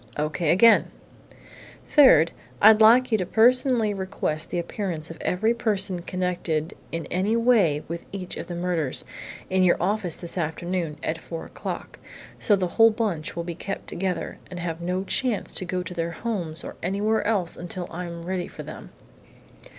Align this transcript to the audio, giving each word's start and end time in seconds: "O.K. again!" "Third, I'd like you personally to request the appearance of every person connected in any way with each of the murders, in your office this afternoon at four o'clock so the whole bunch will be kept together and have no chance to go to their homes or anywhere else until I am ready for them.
"O.K. 0.17 0.49
again!" 0.49 0.89
"Third, 1.85 2.31
I'd 2.59 2.81
like 2.81 3.11
you 3.11 3.23
personally 3.23 3.89
to 3.93 3.99
request 3.99 4.49
the 4.49 4.57
appearance 4.57 5.11
of 5.11 5.21
every 5.21 5.53
person 5.53 6.01
connected 6.01 6.73
in 6.91 7.05
any 7.11 7.35
way 7.35 7.83
with 7.87 8.05
each 8.11 8.35
of 8.35 8.47
the 8.47 8.55
murders, 8.55 9.05
in 9.47 9.61
your 9.61 9.77
office 9.79 10.15
this 10.17 10.39
afternoon 10.39 10.97
at 11.03 11.19
four 11.19 11.45
o'clock 11.45 11.99
so 12.39 12.55
the 12.55 12.65
whole 12.65 12.89
bunch 12.89 13.35
will 13.35 13.43
be 13.43 13.53
kept 13.53 13.85
together 13.85 14.39
and 14.49 14.59
have 14.59 14.81
no 14.81 15.03
chance 15.03 15.53
to 15.53 15.65
go 15.65 15.83
to 15.83 15.93
their 15.93 16.09
homes 16.13 16.63
or 16.63 16.77
anywhere 16.81 17.21
else 17.23 17.55
until 17.55 17.85
I 17.91 18.05
am 18.05 18.23
ready 18.23 18.47
for 18.47 18.63
them. 18.63 18.89